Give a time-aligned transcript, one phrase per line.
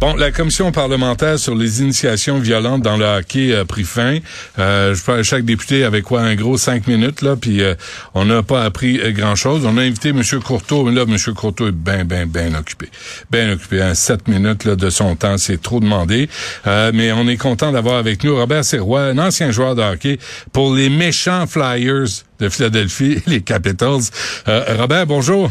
[0.00, 4.18] Bon, la commission parlementaire sur les initiations violentes dans le hockey a pris fin.
[4.60, 7.74] Euh, chaque député avait quoi un gros cinq minutes là, puis euh,
[8.14, 9.66] on n'a pas appris euh, grand chose.
[9.66, 10.22] On a invité M.
[10.44, 11.16] Courteau, mais là M.
[11.34, 12.90] Courteau est bien, bien, bien occupé,
[13.28, 13.82] bien occupé.
[13.82, 16.28] Hein, sept minutes là, de son temps, c'est trop demandé.
[16.68, 20.20] Euh, mais on est content d'avoir avec nous Robert Serrois, un ancien joueur de hockey
[20.52, 24.02] pour les méchants Flyers de Philadelphie, les Capitals.
[24.46, 25.50] Robert, bonjour.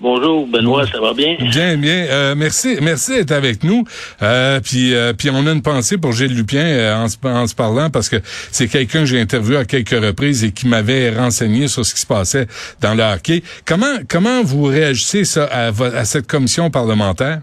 [0.00, 1.36] Bonjour Benoît, ça va bien?
[1.40, 2.06] Bien, bien.
[2.08, 3.82] Euh, merci, merci d'être avec nous.
[4.22, 7.48] Euh, puis, euh, puis on a une pensée pour Gilles Lupien euh, en, se, en
[7.48, 11.10] se parlant parce que c'est quelqu'un que j'ai interviewé à quelques reprises et qui m'avait
[11.10, 12.46] renseigné sur ce qui se passait
[12.80, 13.42] dans le hockey.
[13.66, 17.40] Comment comment vous réagissez ça à, à cette commission parlementaire?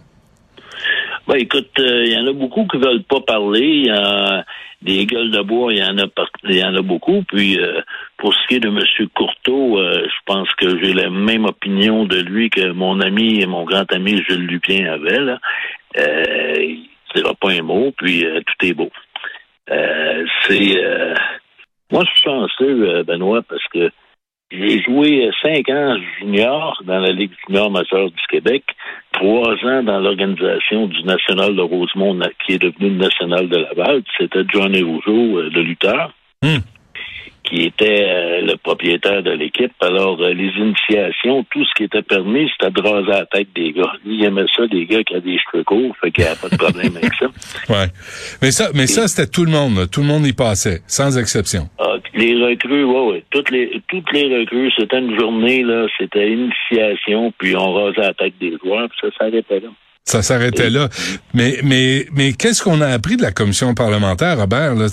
[1.27, 3.89] Ben, écoute, il y en a beaucoup qui veulent pas parler.
[4.81, 6.05] Des gueules de bois, il y en a
[6.43, 7.23] il y en a beaucoup.
[7.27, 7.59] Puis
[8.17, 8.79] pour ce qui est de M.
[9.13, 13.45] Courteau, euh, je pense que j'ai la même opinion de lui que mon ami et
[13.45, 15.19] mon grand ami Jules Lupien avait.
[15.19, 15.39] Là.
[15.97, 18.89] Euh, il dira pas un mot, puis euh, tout est beau.
[19.69, 20.75] Euh, c'est
[21.91, 23.91] moi je suis chanceux, Benoît, parce que
[24.57, 28.63] j'ai joué cinq ans junior dans la Ligue junior majeure du Québec,
[29.11, 34.03] trois ans dans l'organisation du National de Rosemont, qui est devenu le National de Laval.
[34.17, 36.13] C'était Johnny Rougeau, le lutteur.
[36.41, 36.59] Hmm
[37.45, 39.71] qui était euh, le propriétaire de l'équipe.
[39.81, 43.71] Alors, euh, les initiations, tout ce qui était permis, c'était de raser la tête des
[43.71, 43.93] gars.
[44.05, 46.49] Il aimait ça, des gars qui ont des cheveux courts, fait qu'il n'y a pas
[46.49, 47.27] de problème avec ça.
[47.69, 47.87] Ouais.
[48.41, 49.89] Mais ça, mais ça, c'était tout le monde.
[49.89, 51.67] Tout le monde y passait, sans exception.
[51.79, 53.23] Ah, les recrues, oui, oui.
[53.29, 58.13] Toutes les, toutes les recrues, c'était une journée, là, c'était initiation, puis on rasait la
[58.13, 59.69] tête des joueurs, puis ça s'arrêtait là.
[60.07, 60.87] Ça s'arrêtait là.
[61.33, 64.85] Mais mais mais qu'est-ce qu'on a appris de la commission parlementaire, Robert là,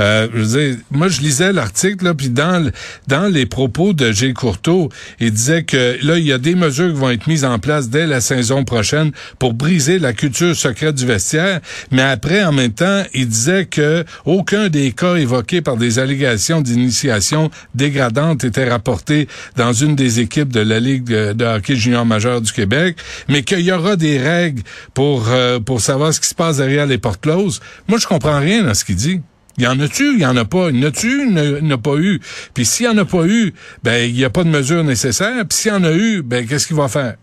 [0.00, 2.68] euh, je veux moi je lisais l'article là, puis dans
[3.06, 4.88] dans les propos de Gilles Courteau,
[5.20, 7.88] il disait que là il y a des mesures qui vont être mises en place
[7.88, 11.60] dès la saison prochaine pour briser la culture secrète du vestiaire,
[11.92, 16.62] mais après en même temps, il disait que aucun des cas évoqués par des allégations
[16.62, 22.40] d'initiation dégradante était rapporté dans une des équipes de la Ligue de hockey junior majeur
[22.40, 22.96] du Québec,
[23.28, 24.47] mais qu'il y aura des règles
[24.94, 27.60] pour, euh, pour savoir ce qui se passe derrière les portes closes.
[27.88, 29.20] Moi, je comprends rien dans ce qu'il dit.
[29.58, 30.14] Il y en a-tu?
[30.14, 30.70] Il y en a pas.
[30.70, 31.26] Il y en a-tu?
[31.26, 32.20] Il n'y a pas eu.
[32.54, 35.44] Puis s'il y en a pas eu, ben, il n'y a pas de mesures nécessaires.
[35.48, 37.14] Puis s'il y en a eu, ben, qu'est-ce qu'il va faire?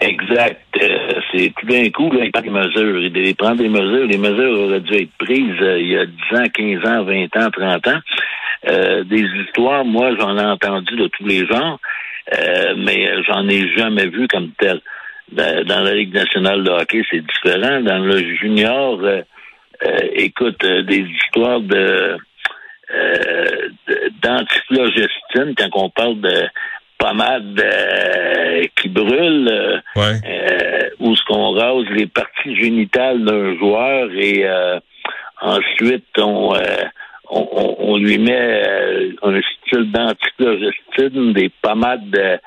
[0.00, 0.60] Exact.
[0.80, 0.98] Euh,
[1.32, 3.00] c'est tout d'un coup, là, il prend des mesures.
[3.00, 4.06] Il prend des mesures.
[4.06, 7.36] Les mesures auraient dû être prises euh, il y a 10 ans, 15 ans, 20
[7.36, 9.04] ans, 30 ans.
[9.04, 11.80] des histoires, moi, j'en ai entendu de tous les genres,
[12.76, 14.80] mais j'en ai jamais vu comme tel.
[15.32, 17.80] Ben, dans la Ligue nationale de hockey, c'est différent.
[17.82, 19.22] Dans le junior, euh,
[19.84, 22.16] euh, écoute, euh, des histoires de
[24.22, 26.48] d'antiflogestine, quand on parle de
[26.96, 27.62] pommade
[28.76, 29.82] qui brûle,
[30.98, 34.46] où ce qu'on rase les parties génitales d'un joueur et
[35.42, 36.54] ensuite on,
[37.30, 42.38] on, on, lui met un style d'antiflogestine, des pommades euh,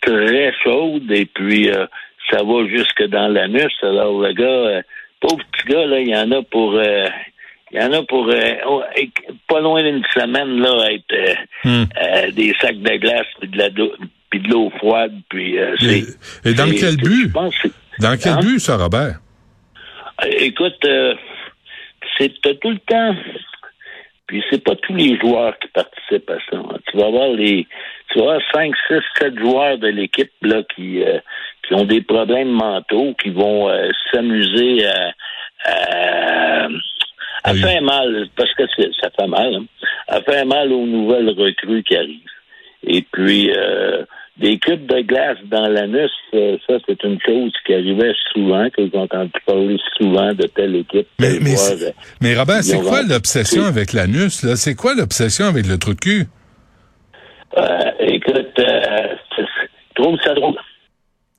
[0.00, 1.86] très chaude et puis euh,
[2.30, 3.72] ça va jusque dans l'anus.
[3.82, 4.82] Alors le gars, euh,
[5.20, 6.80] pauvre petit gars, là, il y en a pour
[7.70, 8.30] il y en a pour
[8.66, 8.82] oh,
[9.46, 12.32] pas loin d'une semaine là être hmm.
[12.32, 13.68] des sacs de glace puis de la
[14.30, 17.30] puis de l'eau froide puis et, dans quel but?
[17.98, 18.40] dans quel hein?
[18.40, 19.20] but ça Robert?
[20.38, 20.86] Écoute
[22.16, 23.14] c'est tout le temps
[24.28, 26.62] puis c'est pas tous les joueurs qui participent à ça.
[26.90, 27.66] Tu vas avoir les
[28.12, 31.18] tu vois, 5, 6, 7 joueurs de l'équipe là qui, euh,
[31.66, 35.12] qui ont des problèmes mentaux, qui vont euh, s'amuser à,
[37.52, 37.60] Oui.
[37.60, 39.54] fait mal, parce que c'est- ça fait mal.
[39.54, 39.64] Hein.
[40.08, 42.20] Elle fait mal aux nouvelles recrues qui arrivent.
[42.86, 44.04] Et puis, euh,
[44.36, 48.82] des cubes de glace dans l'anus, euh, ça, c'est une chose qui arrivait souvent, que
[48.92, 51.08] j'ai entendu parler souvent de telle équipe.
[51.18, 51.90] Mais, mais, c'est- euh,
[52.20, 54.56] mais Robert, c'est ils ont quoi l'obsession avec l'anus, là?
[54.56, 56.26] C'est quoi l'obsession avec le trou de cul?
[57.56, 59.14] Euh, écoute, euh,
[59.94, 60.54] trouve ça drôle.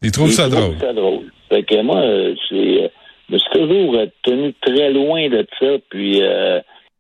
[0.02, 0.80] Ils trouvent Et ça trouve drôle.
[0.80, 1.32] ça drôle.
[1.50, 2.88] Fait que moi, euh, c'est, euh,
[3.28, 5.68] je me suis toujours euh, tenu très loin de ça.
[5.90, 6.60] Puis, euh,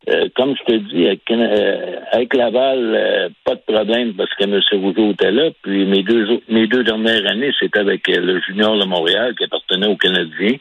[0.10, 4.44] euh, comme je te dis, avec, euh, avec Laval, euh, pas de problème parce que
[4.44, 4.60] M.
[4.82, 5.50] Rougeau était là.
[5.62, 9.44] Puis mes deux mes deux dernières années, c'était avec euh, le Junior de Montréal qui
[9.44, 10.58] appartenait aux Canadiens.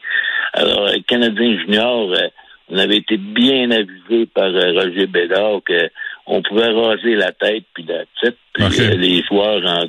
[0.53, 2.27] Alors, Canadien Junior, euh,
[2.69, 5.89] on avait été bien avisé par euh, Roger Bédard que
[6.31, 9.85] on pouvait raser la tête puis la tête, puis euh, les joueurs en,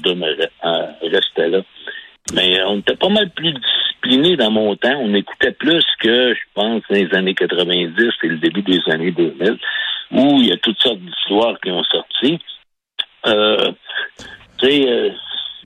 [0.68, 1.60] en restaient là.
[2.34, 4.98] Mais euh, on était pas mal plus disciplinés dans mon temps.
[5.00, 9.10] On écoutait plus que, je pense, dans les années 90 et le début des années
[9.10, 9.58] 2000,
[10.12, 12.38] où il y a toutes sortes d'histoires qui ont sorti.
[13.26, 13.72] Euh,
[14.58, 15.10] tu sais, euh,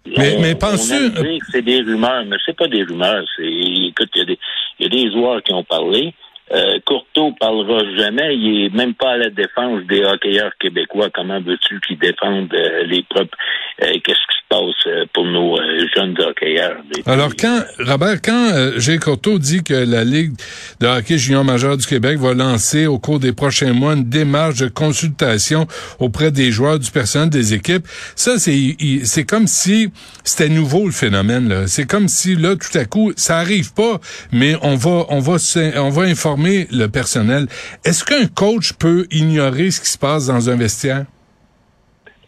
[0.07, 3.25] Mais- on- mais penses-tu- que c'est des rumeurs, mais c'est pas des rumeurs.
[3.39, 4.39] Écoute, il y, a des-
[4.79, 6.15] il y a des joueurs qui ont parlé.
[6.55, 8.37] Euh, Courteau parlera jamais.
[8.37, 11.09] Il est même pas à la défense des hockeyeurs québécois.
[11.13, 13.37] Comment veux-tu qu'ils défendent euh, les propres
[13.83, 15.57] euh, Qu'est-ce qui se passe euh, pour nos
[15.97, 16.77] jeunes hockeyeurs?
[17.07, 20.33] Alors, quand, Robert, quand Gilles Courteau dit que la Ligue
[20.81, 24.59] de hockey junior majeur du Québec va lancer au cours des prochains mois une démarche
[24.61, 25.67] de consultation
[25.99, 29.91] auprès des joueurs, du personnel des équipes, ça, c'est c'est comme si
[30.23, 31.67] c'était nouveau le phénomène.
[31.67, 33.99] C'est comme si, là, tout à coup, ça arrive pas,
[34.33, 35.37] mais on va, on va,
[35.77, 37.47] on va informer le personnel.
[37.85, 41.05] Est-ce qu'un coach peut ignorer ce qui se passe dans un vestiaire?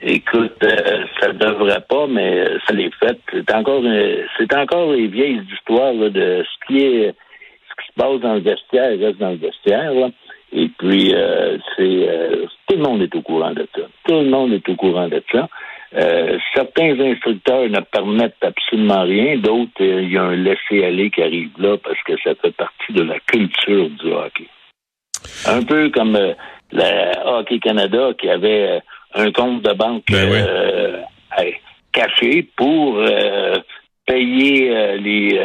[0.01, 3.19] Écoute, euh, ça devrait pas, mais ça l'est fait.
[3.33, 7.13] C'est encore, euh, c'est encore les vieilles histoires de ce qui
[7.87, 9.93] se passe dans le vestiaire reste dans le vestiaire.
[10.53, 13.83] Et puis, euh, c'est euh, tout le monde est au courant de ça.
[14.07, 15.49] Tout le monde est au courant de ça.
[15.97, 21.23] Euh, certains instructeurs ne permettent absolument rien, d'autres, euh, il y a un laisser-aller qui
[21.23, 24.47] arrive là parce que ça fait partie de la culture du hockey.
[25.47, 26.35] Un peu comme euh,
[26.73, 28.81] le Hockey Canada qui avait euh,
[29.15, 30.31] un compte de banque Ben
[31.39, 31.55] oui.
[31.93, 33.03] caché pour
[34.07, 35.41] payer les,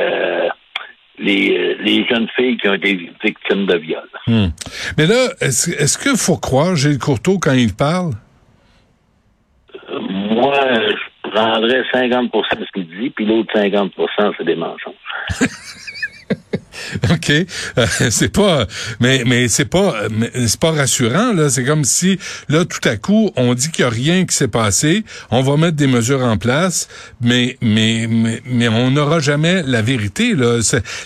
[1.18, 4.10] les, les jeunes filles qui ont été victimes de viol.
[4.28, 4.48] Hmm.
[4.98, 8.12] Mais là, est-ce est-ce qu'il faut croire Gilles Courteau quand il parle?
[10.32, 14.96] Moi, je prendrais 50% de ce qu'il dit, puis l'autre 50% c'est des mensonges.
[17.12, 17.30] OK.
[17.30, 18.66] Euh, c'est pas
[19.00, 19.94] mais mais c'est pas
[20.34, 22.18] c'est pas rassurant là, c'est comme si
[22.50, 25.58] là tout à coup on dit qu'il y a rien qui s'est passé, on va
[25.58, 26.88] mettre des mesures en place,
[27.22, 30.60] mais mais mais, mais on n'aura jamais la vérité là,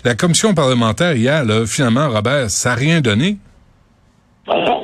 [0.03, 3.37] la commission parlementaire hier là, finalement Robert, ça a rien donné.
[4.47, 4.74] É-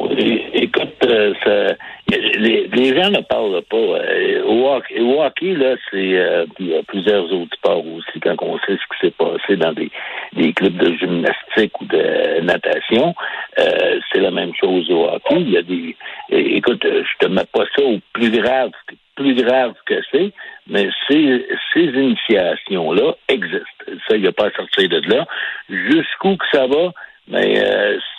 [2.37, 3.77] les, gens ne parlent pas.
[3.77, 6.45] Euh, au, hockey, là, c'est euh,
[6.87, 9.91] plusieurs autres sports aussi, quand on sait ce qui s'est passé dans des,
[10.33, 13.15] des clubs de gymnastique ou de natation,
[13.59, 15.41] euh, c'est la même chose au hockey.
[15.41, 15.95] Il y a des.
[16.29, 18.71] Écoute, euh, je te mets pas ça au plus grave,
[19.15, 20.31] plus grave que c'est,
[20.67, 23.85] mais ces, ces initiations-là existent.
[24.07, 25.25] Ça, il n'y a pas à sortir de là.
[25.69, 26.91] Jusqu'où que ça va,
[27.27, 27.61] mais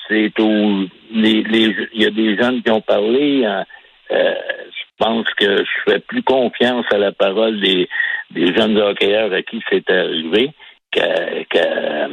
[0.08, 0.84] c'est au
[1.14, 3.44] les, les il y a des jeunes qui ont parlé.
[3.44, 3.64] hein,
[4.10, 4.34] euh,
[4.70, 7.88] je pense que je fais plus confiance à la parole des,
[8.30, 10.50] des jeunes hockeyeurs à qui c'est arrivé
[10.90, 12.08] qu'à des, euh,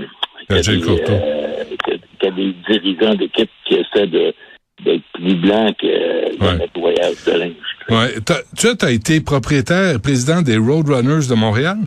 [2.32, 4.34] des dirigeants d'équipe qui essaient de
[4.86, 6.58] d'être plus blancs que le Ouais.
[6.58, 7.52] nettoyage de linge.
[7.90, 8.14] Ouais,
[8.58, 11.78] tu as été propriétaire, président des Roadrunners de Montréal?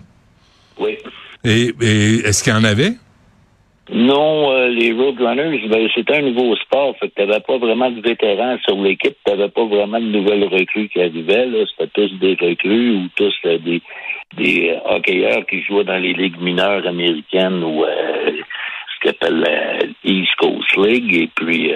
[0.78, 0.98] Oui.
[1.42, 2.92] et, et est-ce qu'il y en avait?
[3.90, 6.96] Non, euh, les Roadrunners, ben, c'était un nouveau sport.
[6.98, 9.16] Fait que t'avais pas vraiment de vétérans sur l'équipe.
[9.24, 11.46] T'avais pas vraiment de nouvelles recrues qui arrivaient.
[11.46, 11.64] Là.
[11.66, 13.82] C'était tous des recrues ou tous euh, des,
[14.36, 19.40] des euh, hockeyeurs qui jouaient dans les ligues mineures américaines ou euh, ce qu'on appelle
[19.40, 21.14] la East Coast League.
[21.16, 21.72] Et puis,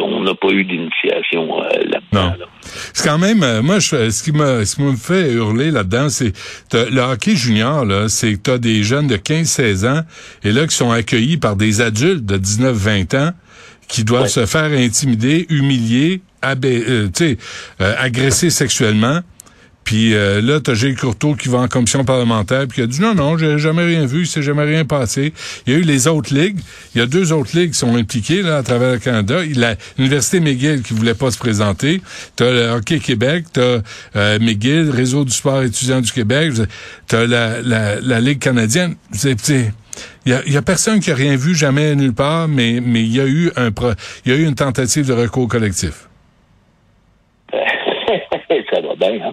[0.00, 2.36] on n'a pas eu d'initiation euh, là-dedans.
[2.38, 2.46] Là.
[2.92, 6.08] C'est quand même, euh, moi, je, ce qui me, ce qui me fait hurler là-dedans,
[6.08, 6.32] c'est
[6.72, 10.02] le hockey junior, là, c'est que t'as des jeunes de 15-16 ans
[10.44, 13.32] et là qui sont accueillis par des adultes de 19-20 ans
[13.88, 14.28] qui doivent Ouais.
[14.28, 17.38] se faire intimider, humilier, abé- euh, tu sais,
[17.80, 19.20] euh, agresser sexuellement.
[19.86, 23.00] Puis euh, là, t'as Gilles Courteau qui va en commission parlementaire puis qui a dit
[23.00, 25.32] non, non, j'ai jamais rien vu, il s'est jamais rien passé.
[25.64, 26.58] Il y a eu les autres ligues.
[26.94, 29.44] Il y a deux autres ligues qui sont impliquées là à travers le Canada.
[29.44, 32.02] Il a l'Université McGill qui voulait pas se présenter.
[32.34, 33.78] T'as le Hockey Québec, t'as
[34.16, 36.52] euh, McGill, Réseau du sport étudiant du Québec,
[37.06, 38.96] t'as la, la, la Ligue canadienne.
[39.12, 39.72] C'est, c'est-
[40.26, 43.20] Il y a, personne qui a rien vu jamais nulle part, mais mais il y
[43.20, 43.70] a eu un
[44.24, 46.08] il y a eu une tentative de recours collectif.
[47.52, 49.20] ça va bien.
[49.28, 49.32] Hein?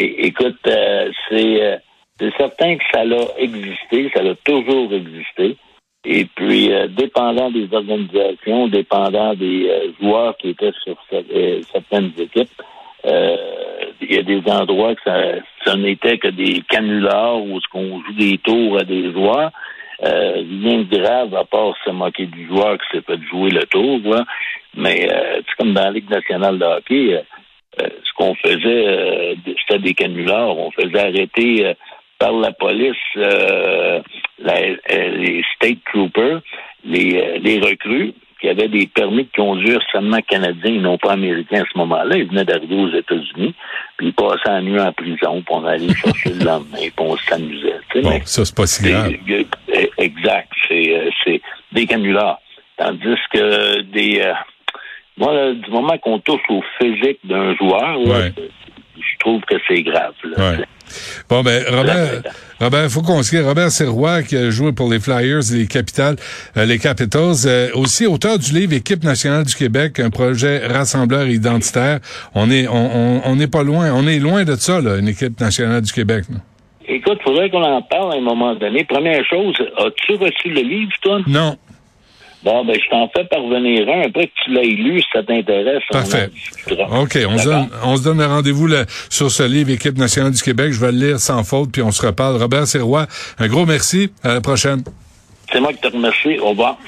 [0.00, 1.76] Écoute, euh, c'est euh,
[2.18, 5.56] c'est certain que ça a existé, ça a toujours existé.
[6.04, 10.96] Et puis, euh, dépendant des organisations, dépendant des joueurs qui étaient sur
[11.72, 12.62] certaines équipes,
[13.04, 18.14] il y a des endroits que ça, n'était que des canulars où ce qu'on joue
[18.18, 19.50] des tours à des joueurs.
[20.02, 24.00] Rien de grave à part se moquer du joueur qui s'est fait jouer le tour.
[24.74, 27.22] Mais euh, c'est comme dans la Ligue nationale de hockey, euh,
[27.78, 30.56] ce qu'on faisait, c'était des canulars.
[30.56, 31.74] On faisait arrêter
[32.18, 32.96] par la police
[34.38, 36.40] les state troopers,
[36.84, 41.62] les, les recrues qui avaient des permis de conduire seulement canadiens et non pas américains
[41.62, 42.16] à ce moment-là.
[42.16, 43.54] Ils venaient d'arriver aux États-Unis,
[43.98, 47.16] puis ils passaient la nuit en prison, puis on allait chercher le lendemain, puis on
[47.18, 47.80] s'amusait.
[47.96, 49.12] Bon, ça, c'est pas si grave.
[49.98, 50.48] Exact.
[50.66, 52.40] C'est, c'est des canulars.
[52.78, 54.22] Tandis que des...
[55.20, 57.98] moi, du moment qu'on touche au physique d'un joueur,
[58.96, 60.14] je trouve que c'est grave.
[61.28, 62.22] Bon, ben, Robert,
[62.58, 65.66] Robert, faut qu'on se dise, Robert Serrois, qui a joué pour les Flyers et les
[65.66, 66.16] Capitals,
[66.56, 71.28] euh, les Capitals, euh, aussi auteur du livre Équipe nationale du Québec, un projet rassembleur
[71.28, 72.00] identitaire.
[72.34, 75.82] On est, on, on, pas loin, on est loin de ça, là, une équipe nationale
[75.82, 76.24] du Québec.
[76.88, 78.84] Écoute, il faudrait qu'on en parle à un moment donné.
[78.84, 81.20] Première chose, as-tu reçu le livre, toi?
[81.26, 81.56] Non.
[82.42, 84.02] Bon, ben, je t'en fais parvenir un.
[84.02, 86.30] Après que tu l'as lu, si ça t'intéresse, Parfait.
[86.70, 87.18] OK.
[87.28, 88.68] On se, donne, on se donne un rendez-vous
[89.10, 90.72] sur ce livre Équipe nationale du Québec.
[90.72, 92.36] Je vais le lire sans faute, puis on se reparle.
[92.36, 93.06] Robert Serrois,
[93.38, 94.10] un gros merci.
[94.22, 94.82] À la prochaine.
[95.52, 96.38] C'est moi qui te remercie.
[96.38, 96.78] Au revoir.